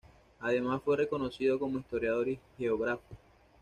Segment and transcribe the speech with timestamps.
[0.39, 3.03] Además fue reconocido como historiador y geógrafo.